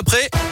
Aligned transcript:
d'après. 0.00 0.49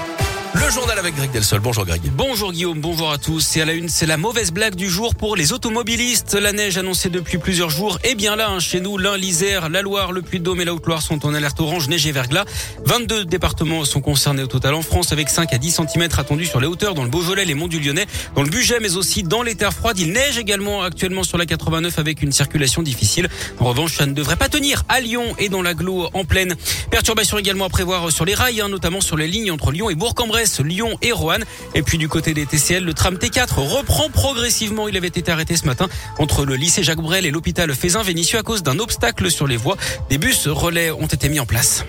Le 0.60 0.70
journal 0.72 0.98
avec 0.98 1.14
Greg 1.14 1.30
Delsol. 1.30 1.60
Bonjour 1.60 1.86
Greg. 1.86 2.02
Bonjour 2.14 2.52
Guillaume, 2.52 2.80
bonjour 2.80 3.12
à 3.12 3.18
tous. 3.18 3.40
C'est 3.40 3.60
à 3.60 3.64
la 3.64 3.74
une, 3.74 3.88
c'est 3.88 4.06
la 4.06 4.16
mauvaise 4.16 4.50
blague 4.50 4.74
du 4.74 4.90
jour 4.90 5.14
pour 5.14 5.36
les 5.36 5.52
automobilistes. 5.52 6.34
La 6.34 6.52
neige 6.52 6.76
annoncée 6.78 7.10
depuis 7.10 7.38
plusieurs 7.38 7.70
jours 7.70 7.98
est 8.02 8.16
bien 8.16 8.34
là. 8.34 8.50
Hein, 8.50 8.58
chez 8.58 8.80
nous, 8.80 8.98
l'Ain, 8.98 9.16
l'Isère, 9.16 9.68
la 9.68 9.82
Loire, 9.82 10.10
le 10.10 10.20
Puy-de-Dôme 10.20 10.60
et 10.60 10.64
la 10.64 10.74
Haute-Loire 10.74 11.00
sont 11.00 11.24
en 11.24 11.32
alerte 11.32 11.60
orange, 11.60 11.88
neige 11.88 12.06
et 12.08 12.12
verglas. 12.12 12.44
22 12.84 13.24
départements 13.24 13.84
sont 13.84 14.00
concernés 14.00 14.42
au 14.42 14.48
total 14.48 14.74
en 14.74 14.82
France 14.82 15.12
avec 15.12 15.28
5 15.28 15.52
à 15.52 15.58
10 15.58 15.70
cm 15.70 16.08
attendus 16.18 16.46
sur 16.46 16.60
les 16.60 16.66
hauteurs 16.66 16.94
dans 16.94 17.04
le 17.04 17.10
Beaujolais, 17.10 17.44
les 17.44 17.54
monts 17.54 17.68
du 17.68 17.78
Lyonnais, 17.78 18.06
dans 18.34 18.42
le 18.42 18.50
Bugey 18.50 18.78
mais 18.80 18.96
aussi 18.96 19.22
dans 19.22 19.42
les 19.42 19.54
terres 19.54 19.72
froides. 19.72 20.00
Il 20.00 20.12
neige 20.12 20.38
également 20.38 20.82
actuellement 20.82 21.22
sur 21.22 21.38
la 21.38 21.46
89 21.46 22.00
avec 22.00 22.20
une 22.20 22.32
circulation 22.32 22.82
difficile. 22.82 23.28
En 23.60 23.66
revanche, 23.66 23.96
ça 23.96 24.06
ne 24.06 24.12
devrait 24.12 24.36
pas 24.36 24.48
tenir 24.48 24.82
à 24.88 25.00
Lyon 25.00 25.36
et 25.38 25.48
dans 25.50 25.62
l'agglo 25.62 26.08
en 26.14 26.24
pleine. 26.24 26.56
Perturbation 26.90 27.38
également 27.38 27.66
à 27.66 27.68
prévoir 27.68 28.10
sur 28.10 28.24
les 28.24 28.34
rails, 28.34 28.60
hein, 28.60 28.68
notamment 28.68 29.00
sur 29.00 29.16
les 29.16 29.28
lignes 29.28 29.52
entre 29.52 29.70
Lyon 29.70 29.88
et 29.88 29.94
Bourg-en-Bresse, 29.94 30.47
Lyon 30.60 30.98
et 31.02 31.12
et 31.74 31.82
puis 31.82 31.98
du 31.98 32.08
côté 32.08 32.32
des 32.32 32.46
TCL, 32.46 32.84
le 32.84 32.94
tram 32.94 33.16
T4 33.16 33.54
reprend 33.54 34.08
progressivement. 34.08 34.88
Il 34.88 34.96
avait 34.96 35.08
été 35.08 35.30
arrêté 35.30 35.56
ce 35.56 35.66
matin 35.66 35.88
entre 36.18 36.44
le 36.44 36.54
lycée 36.54 36.82
Jacques 36.82 37.00
Brel 37.00 37.26
et 37.26 37.30
l'hôpital 37.30 37.74
Fézin-Vénissieux 37.74 38.38
à 38.38 38.42
cause 38.42 38.62
d'un 38.62 38.78
obstacle 38.78 39.30
sur 39.30 39.46
les 39.46 39.56
voies. 39.56 39.76
Des 40.08 40.18
bus 40.18 40.46
relais 40.46 40.90
ont 40.90 41.06
été 41.06 41.28
mis 41.28 41.40
en 41.40 41.46
place. 41.46 41.84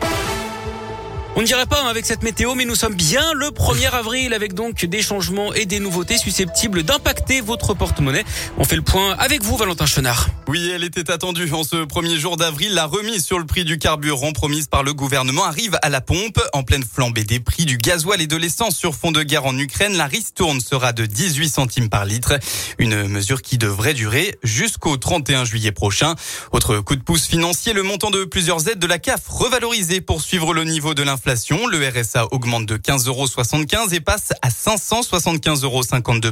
On 1.36 1.42
ne 1.42 1.46
dirait 1.46 1.68
pas 1.68 1.88
avec 1.88 2.06
cette 2.06 2.24
météo, 2.24 2.56
mais 2.56 2.66
nous 2.66 2.76
sommes 2.76 2.96
bien 2.96 3.34
le 3.34 3.48
1er 3.48 3.92
avril 3.92 4.34
avec 4.34 4.56
donc 4.56 4.84
des 4.84 5.02
changements 5.02 5.54
et 5.54 5.66
des 5.66 5.80
nouveautés 5.80 6.18
susceptibles 6.18 6.84
d'impacter 6.84 7.40
votre 7.40 7.76
porte-monnaie. 7.76 8.26
On 8.58 8.66
fait 8.66 8.76
le 8.76 8.82
point 8.82 9.16
avec 9.20 9.44
vous, 9.44 9.56
Valentin 9.56 9.86
Chenard. 9.86 10.28
Oui, 10.48 10.72
elle 10.74 10.84
était 10.84 11.12
attendue 11.12 11.50
en 11.54 11.64
ce 11.64 11.86
premier 11.86 12.18
jour 12.18 12.36
d'avril. 12.36 12.74
La 12.74 12.88
remise 12.88 13.24
sur 13.24 13.38
le 13.38 13.46
prix 13.46 13.64
du 13.64 13.78
carburant 13.78 14.34
promise 14.34 14.68
par 14.68 14.84
le 14.84 14.94
gouvernement 14.94 15.46
arrive 15.46 15.78
à 15.84 15.90
la 15.90 16.02
pompe. 16.02 16.42
En 16.52 16.64
pleine 16.64 16.84
flambée 16.84 17.24
des 17.24 17.40
prix 17.40 17.66
du 17.66 17.78
gasoil 17.78 18.22
et 18.22 18.28
de 18.28 18.36
l'essence 18.36 18.76
sur 18.76 18.96
fond 18.96 19.12
de 19.12 19.22
guerre 19.22 19.46
en 19.46 19.58
Ukraine, 19.58 19.96
la 19.96 20.08
ristourne 20.08 20.60
sera 20.60 20.94
de 20.94 21.06
18 21.06 21.48
centimes 21.48 21.90
par 21.90 22.06
litre. 22.06 22.34
Une 22.80 23.08
mesure 23.08 23.44
qui 23.44 23.58
devrait 23.58 23.94
durer 23.94 24.38
jusqu'au 24.44 24.98
31 24.98 25.46
juillet 25.46 25.72
prochain. 25.72 26.16
Autre 26.52 26.80
coup 26.80 26.96
de 26.96 27.04
pouce 27.04 27.28
financier, 27.28 27.74
le 27.74 27.84
montant 27.84 28.10
de 28.10 28.26
plusieurs 28.26 28.68
aides 28.68 28.80
de 28.80 28.88
la 28.88 28.98
CAF 28.98 29.22
revalorisé 29.28 30.02
pour 30.02 30.22
suivre 30.22 30.54
le 30.54 30.64
niveau 30.64 30.94
de 30.96 31.04
l'inflation 31.04 31.19
le 31.26 31.88
RSA 31.88 32.28
augmente 32.32 32.66
de 32.66 32.78
15,75 32.78 33.08
euros 33.08 33.28
et 33.92 34.00
passe 34.00 34.34
à 34.42 34.50
575,52 34.50 35.64
euros 35.64 35.82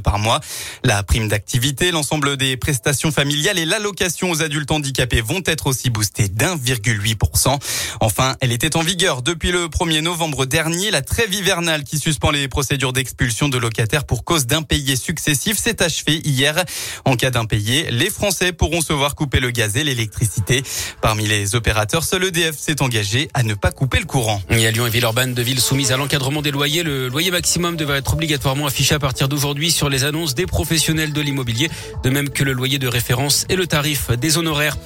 par 0.02 0.20
mois. 0.20 0.40
La 0.84 1.04
prime 1.04 1.28
d'activité, 1.28 1.92
l'ensemble 1.92 2.38
des 2.38 2.58
prestations 2.58 3.12
familiales 3.12 3.60
et 3.60 3.66
l'allocation 3.66 4.32
aux 4.32 4.42
adultes 4.42 4.72
handicapés 4.72 5.22
vont 5.22 5.42
être 5.46 5.68
aussi 5.68 5.90
boostées 5.90 6.30
d'1,8%. 6.30 7.58
Enfin, 8.00 8.36
elle 8.42 8.52
était 8.52 8.76
en 8.76 8.82
vigueur 8.82 9.22
depuis 9.22 9.52
le 9.52 9.68
1er 9.68 10.02
novembre 10.02 10.46
dernier. 10.46 10.92
La 10.92 11.02
trêve 11.02 11.34
hivernale 11.34 11.84
qui 11.84 12.00
suspend 12.00 12.32
les 12.32 12.48
procédures 12.48 12.94
d'expulsion 12.94 13.50
de 13.50 13.58
locataires 13.58 14.06
pour 14.06 14.24
cause 14.24 14.46
d'impayés 14.46 14.96
successifs 14.96 15.58
s'est 15.58 15.82
achevée 15.84 16.22
hier. 16.24 16.64
En 17.06 17.16
cas 17.16 17.32
d'impayés, 17.32 17.90
les 17.92 18.10
Français 18.10 18.54
pourront 18.54 18.82
se 18.82 18.94
voir 18.94 19.16
couper 19.16 19.40
le 19.40 19.52
gaz 19.52 19.78
et 19.78 19.84
l'électricité. 19.84 20.64
Parmi 21.02 21.28
les 21.28 21.56
opérateurs, 21.56 22.04
seul 22.04 22.26
EDF 22.26 22.58
s'est 22.58 22.82
engagé 22.82 23.30
à 23.34 23.44
ne 23.44 23.54
pas 23.54 23.72
couper 23.72 24.00
le 24.00 24.06
courant. 24.06 24.42
Lyon 24.78 24.86
et 24.86 24.92
Villeurbanne 24.92 25.34
de 25.34 25.42
ville 25.42 25.60
soumise 25.60 25.92
à 25.92 25.98
l'encadrement 25.98 26.44
des 26.44 26.52
loyers. 26.52 26.84
Le 26.84 27.08
loyer 27.08 27.32
maximum 27.32 27.78
devrait 27.78 27.98
être 27.98 28.14
obligatoirement 28.14 28.68
affiché 28.68 28.94
à 28.94 29.00
partir 29.00 29.28
d'aujourd'hui 29.28 29.72
sur 29.72 29.90
les 29.90 30.04
annonces 30.04 30.36
des 30.36 30.46
professionnels 30.46 31.14
de 31.14 31.20
l'immobilier, 31.20 31.72
de 32.04 32.10
même 32.12 32.30
que 32.30 32.44
le 32.44 32.52
loyer 32.52 32.78
de 32.78 32.88
référence 32.88 33.48
et 33.50 33.56
le 33.56 33.66
tarif 33.66 34.12
des 34.12 34.38
honoraires. 34.38 34.78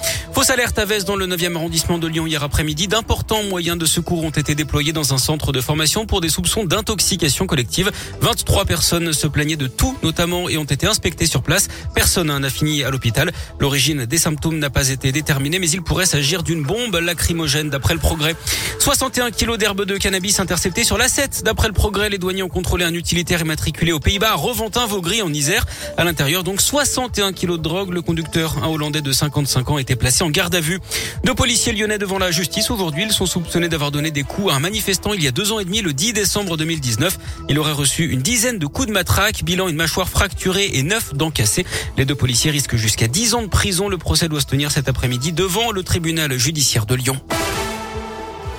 Fausse 0.41 0.49
alerte 0.49 0.79
à 0.79 0.85
dans 1.05 1.15
le 1.15 1.27
9e 1.27 1.55
arrondissement 1.55 1.99
de 1.99 2.07
Lyon 2.07 2.25
hier 2.25 2.41
après-midi. 2.41 2.87
D'importants 2.87 3.43
moyens 3.43 3.77
de 3.77 3.85
secours 3.85 4.23
ont 4.23 4.31
été 4.31 4.55
déployés 4.55 4.91
dans 4.91 5.13
un 5.13 5.19
centre 5.19 5.51
de 5.51 5.61
formation 5.61 6.07
pour 6.07 6.19
des 6.19 6.29
soupçons 6.29 6.63
d'intoxication 6.63 7.45
collective. 7.45 7.91
23 8.21 8.65
personnes 8.65 9.13
se 9.13 9.27
plaignaient 9.27 9.55
de 9.55 9.67
tout, 9.67 9.95
notamment, 10.01 10.49
et 10.49 10.57
ont 10.57 10.63
été 10.63 10.87
inspectées 10.87 11.27
sur 11.27 11.43
place. 11.43 11.67
Personne 11.93 12.35
n'a 12.35 12.49
fini 12.49 12.83
à 12.83 12.89
l'hôpital. 12.89 13.31
L'origine 13.59 14.07
des 14.07 14.17
symptômes 14.17 14.57
n'a 14.57 14.71
pas 14.71 14.89
été 14.89 15.11
déterminée, 15.11 15.59
mais 15.59 15.69
il 15.69 15.83
pourrait 15.83 16.07
s'agir 16.07 16.41
d'une 16.41 16.63
bombe 16.63 16.95
lacrymogène 16.95 17.69
d'après 17.69 17.93
le 17.93 17.99
progrès. 17.99 18.35
61 18.79 19.29
kilos 19.29 19.59
d'herbe 19.59 19.85
de 19.85 19.97
cannabis 19.97 20.39
intercepté 20.39 20.83
sur 20.83 20.97
l'A7. 20.97 21.43
D'après 21.43 21.67
le 21.67 21.75
progrès, 21.75 22.09
les 22.09 22.17
douaniers 22.17 22.41
ont 22.41 22.49
contrôlé 22.49 22.83
un 22.83 22.95
utilitaire 22.95 23.41
immatriculé 23.41 23.91
aux 23.91 23.99
Pays-Bas, 23.99 24.33
Reventin, 24.33 24.87
Vaugry 24.87 25.21
en 25.21 25.31
Isère. 25.31 25.67
À 25.97 26.03
l'intérieur, 26.03 26.43
donc 26.43 26.61
61 26.61 27.31
kilos 27.31 27.59
de 27.59 27.63
drogue. 27.63 27.91
Le 27.91 28.01
conducteur, 28.01 28.57
un 28.63 28.69
Hollandais 28.69 29.01
de 29.01 29.11
55 29.11 29.69
ans, 29.69 29.77
était 29.77 29.95
placé 29.95 30.23
en 30.23 30.30
garde 30.31 30.55
à 30.55 30.59
vue. 30.59 30.79
Deux 31.23 31.35
policiers 31.35 31.73
lyonnais 31.73 31.97
devant 31.97 32.17
la 32.17 32.31
justice 32.31 32.71
aujourd'hui. 32.71 33.03
Ils 33.03 33.11
sont 33.11 33.25
soupçonnés 33.25 33.69
d'avoir 33.69 33.91
donné 33.91 34.11
des 34.11 34.23
coups 34.23 34.51
à 34.51 34.55
un 34.55 34.59
manifestant 34.59 35.13
il 35.13 35.23
y 35.23 35.27
a 35.27 35.31
deux 35.31 35.51
ans 35.51 35.59
et 35.59 35.65
demi, 35.65 35.81
le 35.81 35.93
10 35.93 36.13
décembre 36.13 36.57
2019. 36.57 37.17
Il 37.49 37.59
aurait 37.59 37.71
reçu 37.71 38.05
une 38.05 38.21
dizaine 38.21 38.59
de 38.59 38.65
coups 38.65 38.87
de 38.87 38.93
matraque, 38.93 39.43
bilan 39.43 39.67
une 39.67 39.75
mâchoire 39.75 40.09
fracturée 40.09 40.71
et 40.73 40.83
neuf 40.83 41.13
dents 41.13 41.31
cassées. 41.31 41.65
Les 41.97 42.05
deux 42.05 42.15
policiers 42.15 42.51
risquent 42.51 42.75
jusqu'à 42.75 43.07
10 43.07 43.35
ans 43.35 43.41
de 43.41 43.47
prison. 43.47 43.89
Le 43.89 43.97
procès 43.97 44.27
doit 44.27 44.41
se 44.41 44.47
tenir 44.47 44.71
cet 44.71 44.89
après-midi 44.89 45.33
devant 45.33 45.71
le 45.71 45.83
tribunal 45.83 46.37
judiciaire 46.37 46.85
de 46.85 46.95
Lyon. 46.95 47.21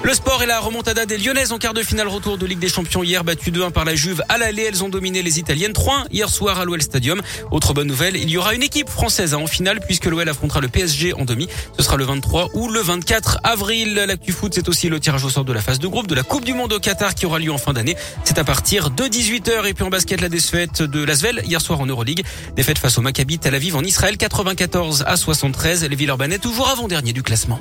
Le 0.05 0.15
sport 0.15 0.43
et 0.43 0.47
la 0.47 0.59
remontada 0.59 1.07
des 1.07 1.17
Lyonnaises 1.17 1.53
en 1.53 1.59
quart 1.59 1.75
de 1.75 1.83
finale 1.83 2.09
retour 2.09 2.37
de 2.37 2.45
Ligue 2.45 2.59
des 2.59 2.69
Champions 2.69 3.05
hier 3.05 3.23
battu 3.23 3.53
2-1 3.53 3.71
par 3.71 3.85
la 3.85 3.95
Juve 3.95 4.21
à 4.29 4.37
l'aller. 4.37 4.65
Elles 4.65 4.83
ont 4.83 4.89
dominé 4.89 5.23
les 5.23 5.39
Italiennes 5.39 5.73
3-1 5.73 6.07
hier 6.11 6.29
soir 6.29 6.59
à 6.59 6.65
l'OL 6.65 6.83
Stadium. 6.83 7.23
Autre 7.53 7.73
bonne 7.73 7.87
nouvelle, 7.87 8.17
il 8.17 8.29
y 8.29 8.37
aura 8.37 8.55
une 8.55 8.65
équipe 8.65 8.89
française 8.89 9.33
en 9.33 9.47
finale 9.47 9.79
puisque 9.81 10.07
l'OL 10.07 10.29
affrontera 10.29 10.61
le 10.61 10.67
PSG 10.67 11.15
en 11.15 11.25
demi. 11.25 11.47
Ce 11.79 11.85
sera 11.85 11.97
le 11.97 12.05
23 12.05 12.49
ou 12.55 12.69
le 12.69 12.81
24 12.81 13.39
avril. 13.45 13.95
L'actu 13.95 14.33
foot, 14.33 14.53
c'est 14.55 14.69
aussi 14.69 14.89
le 14.89 14.99
tirage 14.99 15.25
au 15.25 15.31
sort 15.31 15.45
de 15.45 15.53
la 15.53 15.61
phase 15.61 15.79
de 15.79 15.87
groupe 15.87 16.09
de 16.09 16.17
la 16.17 16.25
Coupe 16.25 16.45
du 16.45 16.53
Monde 16.53 16.73
au 16.73 16.81
Qatar 16.81 17.15
qui 17.15 17.25
aura 17.25 17.39
lieu 17.39 17.53
en 17.53 17.59
fin 17.59 17.73
d'année. 17.73 17.97
C'est 18.25 18.39
à 18.39 18.45
partir 18.45 18.91
de 18.91 19.05
18h. 19.05 19.67
Et 19.67 19.73
puis 19.73 19.85
en 19.85 19.91
basket, 19.91 20.21
la 20.21 20.29
défaite 20.29 20.83
de 20.83 21.05
Lasvel 21.05 21.43
hier 21.47 21.61
soir 21.61 21.81
en 21.81 21.87
Euroleague. 21.87 22.25
Défaite 22.57 22.79
face 22.79 22.99
au 22.99 23.03
Maccabi 23.03 23.39
Tel 23.39 23.55
Aviv 23.55 23.77
en 23.77 23.83
Israël 23.85 24.17
94 24.17 25.05
à 25.07 25.17
73. 25.17 25.85
Les 25.85 25.95
Villeurbanais 25.95 26.39
toujours 26.39 26.69
avant-dernier 26.69 27.13
du 27.13 27.23
classement. 27.23 27.61